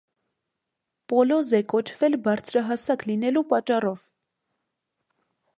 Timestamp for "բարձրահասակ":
2.29-3.07